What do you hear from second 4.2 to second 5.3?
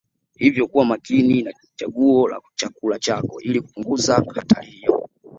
hatari hiyo